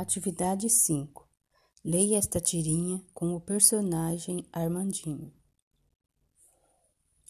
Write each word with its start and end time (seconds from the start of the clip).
Atividade 0.00 0.70
5. 0.70 1.28
Leia 1.84 2.16
esta 2.16 2.40
tirinha 2.40 3.04
com 3.12 3.36
o 3.36 3.40
personagem 3.40 4.46
Armandinho. 4.50 5.30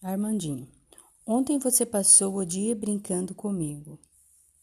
Armandinho, 0.01 0.69
ontem 1.27 1.59
você 1.59 1.85
passou 1.85 2.37
o 2.37 2.45
dia 2.45 2.77
brincando 2.77 3.35
comigo, 3.35 3.99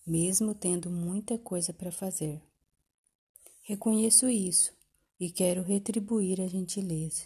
mesmo 0.06 0.56
tendo 0.56 0.90
muita 0.90 1.38
coisa 1.38 1.74
para 1.74 1.92
fazer. 1.92 2.42
Reconheço 3.62 4.30
isso 4.30 4.72
e 5.20 5.30
quero 5.30 5.62
retribuir 5.62 6.40
a 6.40 6.48
gentileza. 6.48 7.26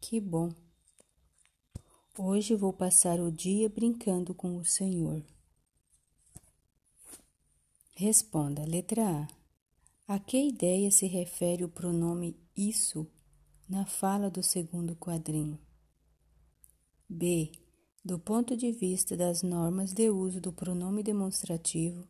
Que 0.00 0.20
bom! 0.20 0.54
Hoje 2.16 2.54
vou 2.54 2.72
passar 2.72 3.18
o 3.18 3.32
dia 3.32 3.68
brincando 3.68 4.32
com 4.36 4.56
o 4.56 4.64
Senhor. 4.64 5.20
Responda. 8.02 8.64
Letra 8.64 9.28
A. 10.08 10.14
A 10.14 10.18
que 10.18 10.36
ideia 10.36 10.90
se 10.90 11.06
refere 11.06 11.62
o 11.62 11.68
pronome 11.68 12.36
isso 12.56 13.06
na 13.68 13.86
fala 13.86 14.28
do 14.28 14.42
segundo 14.42 14.96
quadrinho? 14.96 15.56
B. 17.08 17.52
Do 18.04 18.18
ponto 18.18 18.56
de 18.56 18.72
vista 18.72 19.16
das 19.16 19.44
normas 19.44 19.92
de 19.92 20.10
uso 20.10 20.40
do 20.40 20.52
pronome 20.52 21.04
demonstrativo, 21.04 22.08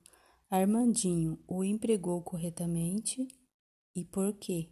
Armandinho 0.49 1.39
o 1.47 1.63
empregou 1.63 2.23
corretamente 2.23 3.29
e 3.95 4.03
por 4.03 4.33
quê? 4.33 4.71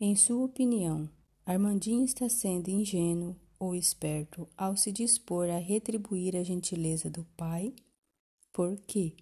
Em 0.00 0.16
sua 0.16 0.46
opinião, 0.46 1.10
Armandinho 1.44 2.06
está 2.06 2.26
sendo 2.30 2.70
ingênuo 2.70 3.36
ou 3.58 3.74
esperto 3.74 4.48
ao 4.56 4.78
se 4.78 4.90
dispor 4.90 5.50
a 5.50 5.58
retribuir 5.58 6.36
a 6.36 6.42
gentileza 6.42 7.10
do 7.10 7.22
pai? 7.36 7.74
Por 8.50 8.74
quê? 8.86 9.14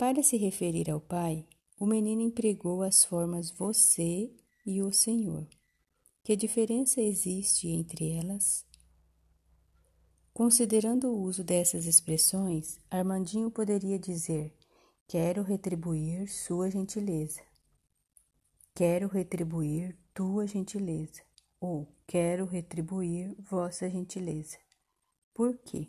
Para 0.00 0.22
se 0.22 0.38
referir 0.38 0.90
ao 0.90 0.98
pai, 0.98 1.46
o 1.78 1.84
menino 1.84 2.22
empregou 2.22 2.82
as 2.82 3.04
formas 3.04 3.50
você 3.50 4.34
e 4.64 4.80
o 4.80 4.90
Senhor. 4.90 5.46
Que 6.24 6.34
diferença 6.34 7.02
existe 7.02 7.68
entre 7.68 8.12
elas? 8.12 8.64
Considerando 10.32 11.08
o 11.08 11.20
uso 11.20 11.44
dessas 11.44 11.84
expressões, 11.84 12.78
Armandinho 12.90 13.50
poderia 13.50 13.98
dizer: 13.98 14.56
Quero 15.06 15.42
retribuir 15.42 16.26
sua 16.30 16.70
gentileza. 16.70 17.42
Quero 18.74 19.06
retribuir 19.06 19.98
tua 20.14 20.46
gentileza. 20.46 21.22
Ou 21.60 21.94
quero 22.06 22.46
retribuir 22.46 23.36
vossa 23.38 23.86
gentileza. 23.90 24.56
Por 25.34 25.58
quê? 25.58 25.88